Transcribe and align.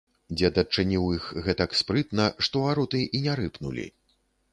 Дзед 0.37 0.55
адчыніў 0.61 1.03
іх 1.17 1.27
гэтак 1.47 1.75
спрытна, 1.81 2.25
што 2.47 2.63
вароты 2.65 3.01
і 3.19 3.23
не 3.27 3.37
рыпнулі. 3.41 3.85